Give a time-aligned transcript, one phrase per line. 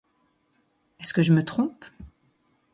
[0.99, 1.85] Est-ce que je me trompe